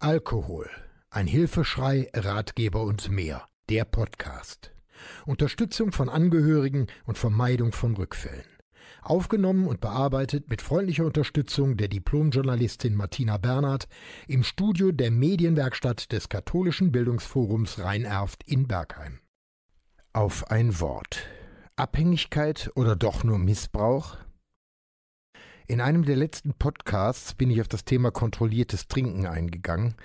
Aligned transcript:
Alkohol. 0.00 0.70
Ein 1.10 1.26
Hilfeschrei, 1.26 2.08
Ratgeber 2.14 2.82
und 2.82 3.10
mehr. 3.10 3.48
Der 3.68 3.84
Podcast. 3.84 4.70
Unterstützung 5.26 5.90
von 5.90 6.08
Angehörigen 6.08 6.86
und 7.06 7.18
Vermeidung 7.18 7.72
von 7.72 7.96
Rückfällen. 7.96 8.46
Aufgenommen 9.02 9.66
und 9.66 9.80
bearbeitet 9.80 10.50
mit 10.50 10.62
freundlicher 10.62 11.04
Unterstützung 11.04 11.76
der 11.76 11.88
Diplomjournalistin 11.88 12.94
Martina 12.94 13.38
Bernhard 13.38 13.88
im 14.28 14.44
Studio 14.44 14.92
der 14.92 15.10
Medienwerkstatt 15.10 16.12
des 16.12 16.28
Katholischen 16.28 16.92
Bildungsforums 16.92 17.80
Rhein-Erft 17.80 18.44
in 18.44 18.68
Bergheim. 18.68 19.18
Auf 20.12 20.48
ein 20.52 20.78
Wort. 20.78 21.26
Abhängigkeit 21.74 22.70
oder 22.76 22.94
doch 22.94 23.24
nur 23.24 23.38
Missbrauch? 23.38 24.16
In 25.70 25.82
einem 25.82 26.06
der 26.06 26.16
letzten 26.16 26.54
Podcasts 26.54 27.34
bin 27.34 27.50
ich 27.50 27.60
auf 27.60 27.68
das 27.68 27.84
Thema 27.84 28.10
kontrolliertes 28.10 28.88
Trinken 28.88 29.26
eingegangen. 29.26 29.96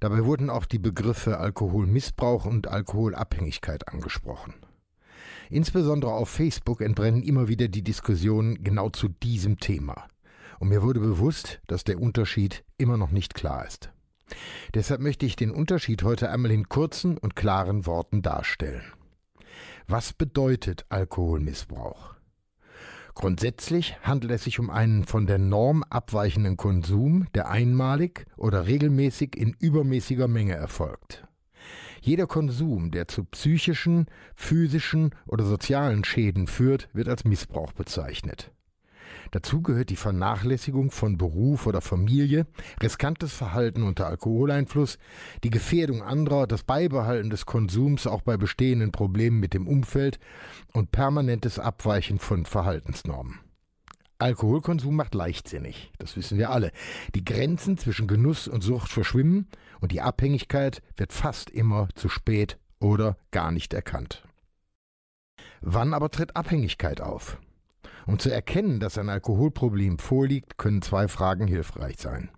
Dabei 0.00 0.24
wurden 0.24 0.50
auch 0.50 0.66
die 0.66 0.80
Begriffe 0.80 1.38
Alkoholmissbrauch 1.38 2.44
und 2.44 2.66
Alkoholabhängigkeit 2.66 3.86
angesprochen. 3.86 4.54
Insbesondere 5.48 6.12
auf 6.12 6.28
Facebook 6.28 6.80
entbrennen 6.80 7.22
immer 7.22 7.46
wieder 7.46 7.68
die 7.68 7.84
Diskussionen 7.84 8.64
genau 8.64 8.90
zu 8.90 9.06
diesem 9.06 9.60
Thema. 9.60 10.08
Und 10.58 10.70
mir 10.70 10.82
wurde 10.82 10.98
bewusst, 10.98 11.60
dass 11.68 11.84
der 11.84 12.00
Unterschied 12.00 12.64
immer 12.76 12.96
noch 12.96 13.12
nicht 13.12 13.34
klar 13.34 13.64
ist. 13.64 13.92
Deshalb 14.74 15.00
möchte 15.00 15.24
ich 15.24 15.36
den 15.36 15.52
Unterschied 15.52 16.02
heute 16.02 16.30
einmal 16.30 16.50
in 16.50 16.68
kurzen 16.68 17.16
und 17.16 17.36
klaren 17.36 17.86
Worten 17.86 18.22
darstellen. 18.22 18.82
Was 19.86 20.14
bedeutet 20.14 20.84
Alkoholmissbrauch? 20.88 22.16
Grundsätzlich 23.14 23.96
handelt 24.02 24.32
es 24.32 24.44
sich 24.44 24.58
um 24.58 24.70
einen 24.70 25.04
von 25.04 25.26
der 25.26 25.38
Norm 25.38 25.82
abweichenden 25.90 26.56
Konsum, 26.56 27.26
der 27.34 27.50
einmalig 27.50 28.26
oder 28.36 28.66
regelmäßig 28.66 29.36
in 29.36 29.54
übermäßiger 29.58 30.28
Menge 30.28 30.54
erfolgt. 30.54 31.26
Jeder 32.00 32.26
Konsum, 32.26 32.90
der 32.90 33.06
zu 33.06 33.24
psychischen, 33.24 34.06
physischen 34.34 35.14
oder 35.26 35.44
sozialen 35.44 36.04
Schäden 36.04 36.48
führt, 36.48 36.88
wird 36.92 37.08
als 37.08 37.24
Missbrauch 37.24 37.72
bezeichnet. 37.72 38.50
Dazu 39.30 39.62
gehört 39.62 39.90
die 39.90 39.96
Vernachlässigung 39.96 40.90
von 40.90 41.18
Beruf 41.18 41.66
oder 41.66 41.80
Familie, 41.80 42.46
riskantes 42.82 43.32
Verhalten 43.32 43.82
unter 43.82 44.06
Alkoholeinfluss, 44.06 44.98
die 45.44 45.50
Gefährdung 45.50 46.02
anderer, 46.02 46.46
das 46.46 46.62
Beibehalten 46.62 47.30
des 47.30 47.46
Konsums 47.46 48.06
auch 48.06 48.22
bei 48.22 48.36
bestehenden 48.36 48.92
Problemen 48.92 49.40
mit 49.40 49.54
dem 49.54 49.66
Umfeld 49.66 50.18
und 50.72 50.92
permanentes 50.92 51.58
Abweichen 51.58 52.18
von 52.18 52.46
Verhaltensnormen. 52.46 53.40
Alkoholkonsum 54.18 54.94
macht 54.94 55.14
leichtsinnig, 55.14 55.90
das 55.98 56.16
wissen 56.16 56.38
wir 56.38 56.50
alle. 56.50 56.70
Die 57.16 57.24
Grenzen 57.24 57.76
zwischen 57.76 58.06
Genuss 58.06 58.46
und 58.46 58.60
Sucht 58.62 58.88
verschwimmen 58.90 59.48
und 59.80 59.90
die 59.90 60.00
Abhängigkeit 60.00 60.80
wird 60.96 61.12
fast 61.12 61.50
immer 61.50 61.88
zu 61.96 62.08
spät 62.08 62.56
oder 62.78 63.16
gar 63.32 63.50
nicht 63.50 63.74
erkannt. 63.74 64.22
Wann 65.60 65.92
aber 65.92 66.10
tritt 66.10 66.36
Abhängigkeit 66.36 67.00
auf? 67.00 67.38
Um 68.06 68.18
zu 68.18 68.30
erkennen, 68.30 68.80
dass 68.80 68.98
ein 68.98 69.08
Alkoholproblem 69.08 69.98
vorliegt, 69.98 70.58
können 70.58 70.82
zwei 70.82 71.08
Fragen 71.08 71.46
hilfreich 71.46 71.96
sein. 71.98 72.30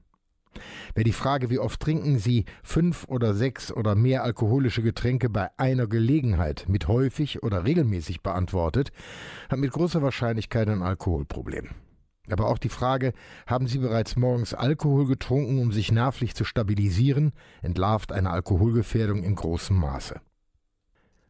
Wer 0.95 1.05
die 1.05 1.13
Frage, 1.13 1.51
wie 1.51 1.59
oft 1.59 1.81
trinken 1.81 2.19
Sie 2.19 2.45
fünf 2.63 3.05
oder 3.09 3.35
sechs 3.35 3.73
oder 3.73 3.95
mehr 3.95 4.23
alkoholische 4.23 4.83
Getränke 4.83 5.29
bei 5.29 5.49
einer 5.57 5.87
Gelegenheit 5.87 6.67
mit 6.69 6.89
häufig 6.89 7.43
oder 7.43 7.65
regelmäßig 7.65 8.23
beantwortet, 8.23 8.93
hat 9.49 9.59
mit 9.59 9.73
großer 9.73 10.03
Wahrscheinlichkeit 10.03 10.69
ein 10.69 10.83
Alkoholproblem. 10.83 11.71
Aber 12.31 12.49
auch 12.49 12.59
die 12.59 12.71
Frage, 12.71 13.13
haben 13.47 13.67
Sie 13.67 13.79
bereits 13.79 14.17
morgens 14.17 14.55
Alkohol 14.55 15.07
getrunken, 15.07 15.59
um 15.59 15.73
sich 15.73 15.93
nervlich 15.93 16.35
zu 16.35 16.45
stabilisieren, 16.45 17.33
entlarvt 17.61 18.13
eine 18.13 18.31
Alkoholgefährdung 18.31 19.23
in 19.23 19.35
großem 19.35 19.77
Maße. 19.77 20.21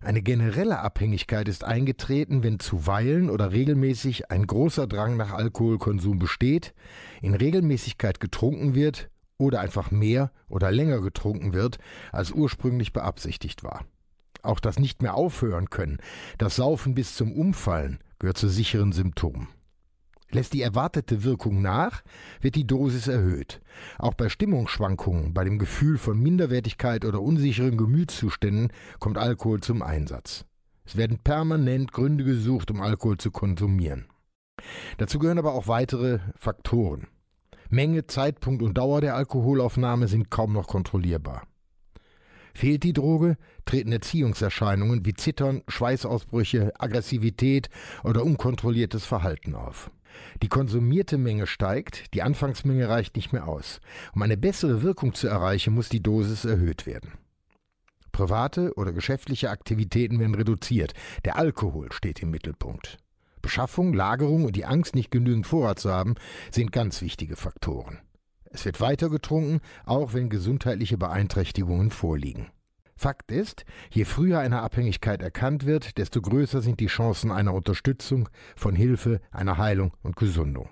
Eine 0.04 0.20
generelle 0.20 0.80
Abhängigkeit 0.80 1.48
ist 1.48 1.64
eingetreten, 1.64 2.42
wenn 2.42 2.60
zuweilen 2.60 3.30
oder 3.30 3.52
regelmäßig 3.52 4.30
ein 4.30 4.46
großer 4.46 4.86
Drang 4.86 5.16
nach 5.16 5.32
Alkoholkonsum 5.32 6.18
besteht, 6.18 6.74
in 7.22 7.32
Regelmäßigkeit 7.32 8.20
getrunken 8.20 8.74
wird 8.74 9.08
oder 9.38 9.60
einfach 9.60 9.90
mehr 9.90 10.30
oder 10.46 10.70
länger 10.70 11.00
getrunken 11.00 11.54
wird, 11.54 11.78
als 12.12 12.32
ursprünglich 12.32 12.92
beabsichtigt 12.92 13.64
war. 13.64 13.86
Auch 14.42 14.60
das 14.60 14.78
nicht 14.78 15.00
mehr 15.00 15.14
aufhören 15.14 15.70
können, 15.70 15.96
das 16.36 16.56
Saufen 16.56 16.94
bis 16.94 17.16
zum 17.16 17.32
Umfallen 17.32 17.98
gehört 18.18 18.36
zu 18.36 18.50
sicheren 18.50 18.92
Symptomen. 18.92 19.48
Lässt 20.34 20.52
die 20.52 20.62
erwartete 20.62 21.22
Wirkung 21.22 21.62
nach, 21.62 22.02
wird 22.40 22.56
die 22.56 22.66
Dosis 22.66 23.06
erhöht. 23.06 23.60
Auch 23.98 24.14
bei 24.14 24.28
Stimmungsschwankungen, 24.28 25.32
bei 25.32 25.44
dem 25.44 25.60
Gefühl 25.60 25.96
von 25.96 26.18
Minderwertigkeit 26.18 27.04
oder 27.04 27.22
unsicheren 27.22 27.76
Gemütszuständen 27.76 28.72
kommt 28.98 29.16
Alkohol 29.16 29.60
zum 29.60 29.80
Einsatz. 29.80 30.44
Es 30.84 30.96
werden 30.96 31.18
permanent 31.18 31.92
Gründe 31.92 32.24
gesucht, 32.24 32.72
um 32.72 32.80
Alkohol 32.80 33.16
zu 33.16 33.30
konsumieren. 33.30 34.06
Dazu 34.98 35.20
gehören 35.20 35.38
aber 35.38 35.54
auch 35.54 35.68
weitere 35.68 36.18
Faktoren. 36.34 37.06
Menge, 37.70 38.08
Zeitpunkt 38.08 38.60
und 38.60 38.76
Dauer 38.76 39.00
der 39.00 39.14
Alkoholaufnahme 39.14 40.08
sind 40.08 40.32
kaum 40.32 40.52
noch 40.52 40.66
kontrollierbar. 40.66 41.46
Fehlt 42.54 42.82
die 42.82 42.92
Droge, 42.92 43.36
treten 43.66 43.92
Erziehungserscheinungen 43.92 45.06
wie 45.06 45.14
Zittern, 45.14 45.62
Schweißausbrüche, 45.68 46.72
Aggressivität 46.76 47.68
oder 48.02 48.24
unkontrolliertes 48.24 49.04
Verhalten 49.04 49.54
auf. 49.54 49.92
Die 50.42 50.48
konsumierte 50.48 51.18
Menge 51.18 51.46
steigt, 51.46 52.14
die 52.14 52.22
Anfangsmenge 52.22 52.88
reicht 52.88 53.16
nicht 53.16 53.32
mehr 53.32 53.48
aus. 53.48 53.80
Um 54.14 54.22
eine 54.22 54.36
bessere 54.36 54.82
Wirkung 54.82 55.14
zu 55.14 55.28
erreichen, 55.28 55.74
muss 55.74 55.88
die 55.88 56.02
Dosis 56.02 56.44
erhöht 56.44 56.86
werden. 56.86 57.12
Private 58.12 58.74
oder 58.74 58.92
geschäftliche 58.92 59.50
Aktivitäten 59.50 60.20
werden 60.20 60.34
reduziert. 60.34 60.94
Der 61.24 61.36
Alkohol 61.36 61.92
steht 61.92 62.22
im 62.22 62.30
Mittelpunkt. 62.30 62.98
Beschaffung, 63.42 63.92
Lagerung 63.92 64.44
und 64.44 64.56
die 64.56 64.64
Angst, 64.64 64.94
nicht 64.94 65.10
genügend 65.10 65.46
Vorrat 65.46 65.78
zu 65.78 65.90
haben, 65.90 66.14
sind 66.50 66.72
ganz 66.72 67.02
wichtige 67.02 67.36
Faktoren. 67.36 67.98
Es 68.44 68.64
wird 68.64 68.80
weiter 68.80 69.10
getrunken, 69.10 69.60
auch 69.84 70.14
wenn 70.14 70.30
gesundheitliche 70.30 70.96
Beeinträchtigungen 70.96 71.90
vorliegen. 71.90 72.46
Fakt 72.96 73.30
ist, 73.32 73.64
je 73.90 74.04
früher 74.04 74.38
eine 74.38 74.62
Abhängigkeit 74.62 75.22
erkannt 75.22 75.66
wird, 75.66 75.98
desto 75.98 76.20
größer 76.20 76.62
sind 76.62 76.80
die 76.80 76.86
Chancen 76.86 77.30
einer 77.30 77.54
Unterstützung, 77.54 78.28
von 78.56 78.74
Hilfe, 78.74 79.20
einer 79.30 79.58
Heilung 79.58 79.92
und 80.02 80.16
Gesundung. 80.16 80.70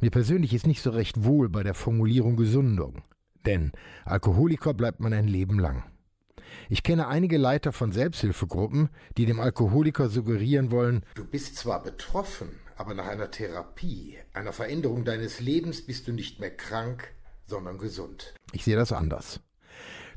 Mir 0.00 0.10
persönlich 0.10 0.52
ist 0.52 0.66
nicht 0.66 0.82
so 0.82 0.90
recht 0.90 1.24
wohl 1.24 1.48
bei 1.48 1.62
der 1.62 1.74
Formulierung 1.74 2.36
Gesundung, 2.36 3.02
denn 3.46 3.72
Alkoholiker 4.04 4.74
bleibt 4.74 5.00
man 5.00 5.12
ein 5.12 5.28
Leben 5.28 5.58
lang. 5.58 5.84
Ich 6.68 6.82
kenne 6.82 7.08
einige 7.08 7.38
Leiter 7.38 7.72
von 7.72 7.92
Selbsthilfegruppen, 7.92 8.90
die 9.16 9.26
dem 9.26 9.40
Alkoholiker 9.40 10.08
suggerieren 10.08 10.70
wollen, 10.70 11.04
du 11.14 11.24
bist 11.24 11.56
zwar 11.56 11.82
betroffen, 11.82 12.48
aber 12.76 12.94
nach 12.94 13.06
einer 13.06 13.30
Therapie, 13.30 14.18
einer 14.34 14.52
Veränderung 14.52 15.04
deines 15.04 15.40
Lebens 15.40 15.82
bist 15.82 16.08
du 16.08 16.12
nicht 16.12 16.40
mehr 16.40 16.54
krank, 16.54 17.12
sondern 17.46 17.78
gesund. 17.78 18.34
Ich 18.52 18.64
sehe 18.64 18.76
das 18.76 18.92
anders. 18.92 19.40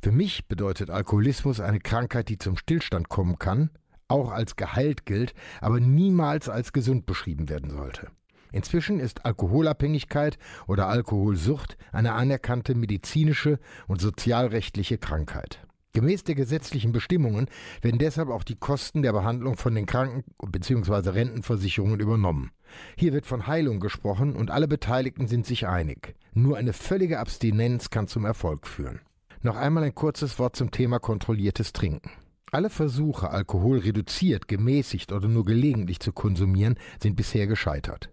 Für 0.02 0.12
mich 0.12 0.48
bedeutet 0.48 0.90
Alkoholismus 0.90 1.60
eine 1.60 1.80
Krankheit, 1.80 2.30
die 2.30 2.38
zum 2.38 2.58
Stillstand 2.58 3.10
kommen 3.10 3.40
kann, 3.40 3.70
auch 4.08 4.32
als 4.32 4.56
geheilt 4.56 5.06
gilt, 5.06 5.34
aber 5.62 5.80
niemals 5.80 6.50
als 6.50 6.74
gesund 6.74 7.06
beschrieben 7.06 7.50
werden 7.50 7.72
sollte. 7.72 8.08
Inzwischen 8.52 9.00
ist 9.00 9.26
Alkoholabhängigkeit 9.26 10.38
oder 10.68 10.88
Alkoholsucht 10.88 11.78
eine 11.92 12.14
anerkannte 12.14 12.76
medizinische 12.76 13.60
und 13.88 14.00
sozialrechtliche 14.00 14.98
Krankheit. 14.98 15.66
Gemäß 15.92 16.26
der 16.26 16.36
gesetzlichen 16.36 16.92
Bestimmungen 16.92 17.48
werden 17.82 18.00
deshalb 18.00 18.30
auch 18.30 18.44
die 18.44 18.58
Kosten 18.58 19.02
der 19.02 19.14
Behandlung 19.14 19.56
von 19.56 19.76
den 19.76 19.86
Kranken- 19.86 20.26
bzw. 20.46 21.10
Rentenversicherungen 21.10 22.02
übernommen. 22.02 22.52
Hier 22.98 23.14
wird 23.14 23.26
von 23.26 23.48
Heilung 23.48 23.80
gesprochen 23.80 24.36
und 24.36 24.52
alle 24.52 24.68
Beteiligten 24.68 25.28
sind 25.28 25.46
sich 25.46 25.68
einig. 25.68 26.16
Nur 26.34 26.58
eine 26.58 26.74
völlige 26.74 27.20
Abstinenz 27.20 27.92
kann 27.92 28.10
zum 28.10 28.26
Erfolg 28.26 28.68
führen. 28.68 29.00
Noch 29.46 29.58
einmal 29.58 29.84
ein 29.84 29.94
kurzes 29.94 30.40
Wort 30.40 30.56
zum 30.56 30.72
Thema 30.72 30.98
kontrolliertes 30.98 31.72
Trinken. 31.72 32.10
Alle 32.52 32.72
Versuche, 32.72 33.30
Alkohol 33.30 33.78
reduziert, 33.78 34.48
gemäßigt 34.48 35.12
oder 35.12 35.28
nur 35.28 35.46
gelegentlich 35.46 36.00
zu 36.00 36.14
konsumieren, 36.14 36.80
sind 37.00 37.16
bisher 37.16 37.46
gescheitert. 37.46 38.10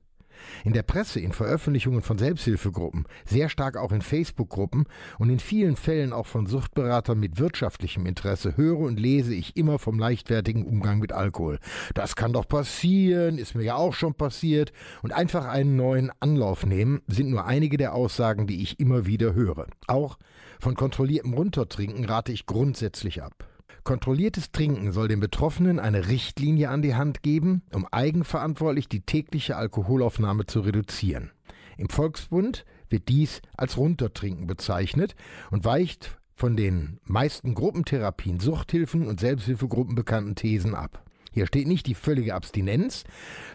In 0.64 0.72
der 0.72 0.82
Presse, 0.82 1.20
in 1.20 1.32
Veröffentlichungen 1.32 2.02
von 2.02 2.18
Selbsthilfegruppen, 2.18 3.04
sehr 3.24 3.48
stark 3.48 3.76
auch 3.76 3.92
in 3.92 4.02
Facebook-Gruppen 4.02 4.84
und 5.18 5.30
in 5.30 5.38
vielen 5.38 5.76
Fällen 5.76 6.12
auch 6.12 6.26
von 6.26 6.46
Suchtberatern 6.46 7.18
mit 7.18 7.38
wirtschaftlichem 7.38 8.06
Interesse 8.06 8.56
höre 8.56 8.78
und 8.78 8.98
lese 8.98 9.34
ich 9.34 9.56
immer 9.56 9.78
vom 9.78 9.98
leichtfertigen 9.98 10.64
Umgang 10.64 10.98
mit 10.98 11.12
Alkohol. 11.12 11.58
Das 11.94 12.16
kann 12.16 12.32
doch 12.32 12.48
passieren, 12.48 13.38
ist 13.38 13.54
mir 13.54 13.64
ja 13.64 13.74
auch 13.74 13.94
schon 13.94 14.14
passiert 14.14 14.72
und 15.02 15.12
einfach 15.12 15.46
einen 15.46 15.76
neuen 15.76 16.10
Anlauf 16.20 16.66
nehmen, 16.66 17.02
sind 17.06 17.30
nur 17.30 17.46
einige 17.46 17.76
der 17.76 17.94
Aussagen, 17.94 18.46
die 18.46 18.62
ich 18.62 18.80
immer 18.80 19.06
wieder 19.06 19.34
höre. 19.34 19.66
Auch 19.86 20.18
von 20.60 20.74
kontrolliertem 20.74 21.34
Runtertrinken 21.34 22.04
rate 22.04 22.32
ich 22.32 22.46
grundsätzlich 22.46 23.22
ab. 23.22 23.51
Kontrolliertes 23.84 24.52
Trinken 24.52 24.92
soll 24.92 25.08
den 25.08 25.20
Betroffenen 25.20 25.78
eine 25.78 26.08
Richtlinie 26.08 26.68
an 26.68 26.82
die 26.82 26.94
Hand 26.94 27.22
geben, 27.22 27.62
um 27.72 27.86
eigenverantwortlich 27.90 28.88
die 28.88 29.00
tägliche 29.00 29.56
Alkoholaufnahme 29.56 30.46
zu 30.46 30.60
reduzieren. 30.60 31.30
Im 31.78 31.88
Volksbund 31.88 32.64
wird 32.88 33.08
dies 33.08 33.40
als 33.56 33.76
Runtertrinken 33.76 34.46
bezeichnet 34.46 35.14
und 35.50 35.64
weicht 35.64 36.18
von 36.34 36.56
den 36.56 36.98
meisten 37.04 37.54
Gruppentherapien, 37.54 38.40
Suchthilfen 38.40 39.06
und 39.06 39.20
Selbsthilfegruppen 39.20 39.94
bekannten 39.94 40.34
Thesen 40.34 40.74
ab. 40.74 41.04
Hier 41.32 41.46
steht 41.46 41.66
nicht 41.66 41.86
die 41.86 41.94
völlige 41.94 42.34
Abstinenz, 42.34 43.04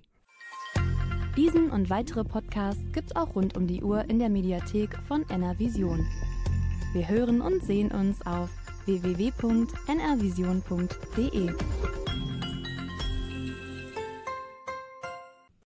Diesen 1.37 1.71
und 1.71 1.91
weitere 1.91 2.23
Podcasts 2.23 2.93
gibt's 2.93 3.17
auch 3.17 3.35
rund 3.35 3.57
um 3.57 3.67
die 3.67 3.83
Uhr 3.83 4.09
in 4.09 4.21
der 4.21 4.29
Mediathek 4.29 4.97
von 5.09 5.29
NRVision. 5.29 6.07
Wir 6.93 7.09
hören 7.09 7.41
und 7.41 7.63
sehen 7.63 7.91
uns 7.91 8.21
auf 8.27 8.51
www.nrvision.de. 8.87 11.55